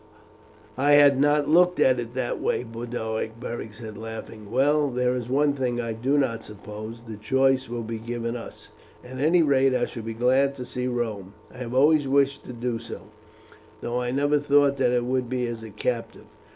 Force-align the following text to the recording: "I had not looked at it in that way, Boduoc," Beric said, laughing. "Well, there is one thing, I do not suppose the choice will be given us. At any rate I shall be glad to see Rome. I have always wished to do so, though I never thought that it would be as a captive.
"I 0.79 0.93
had 0.93 1.21
not 1.21 1.47
looked 1.47 1.79
at 1.79 1.99
it 1.99 2.07
in 2.07 2.13
that 2.13 2.41
way, 2.41 2.63
Boduoc," 2.63 3.39
Beric 3.39 3.71
said, 3.75 3.99
laughing. 3.99 4.49
"Well, 4.49 4.89
there 4.89 5.13
is 5.13 5.29
one 5.29 5.53
thing, 5.53 5.79
I 5.79 5.93
do 5.93 6.17
not 6.17 6.43
suppose 6.43 7.01
the 7.07 7.17
choice 7.17 7.69
will 7.69 7.83
be 7.83 7.99
given 7.99 8.35
us. 8.35 8.69
At 9.03 9.19
any 9.19 9.43
rate 9.43 9.75
I 9.75 9.85
shall 9.85 10.01
be 10.01 10.15
glad 10.15 10.55
to 10.55 10.65
see 10.65 10.87
Rome. 10.87 11.35
I 11.53 11.57
have 11.59 11.75
always 11.75 12.07
wished 12.07 12.45
to 12.45 12.51
do 12.51 12.79
so, 12.79 13.09
though 13.81 14.01
I 14.01 14.09
never 14.09 14.39
thought 14.39 14.77
that 14.77 14.89
it 14.91 15.05
would 15.05 15.29
be 15.29 15.45
as 15.45 15.61
a 15.61 15.69
captive. 15.69 16.25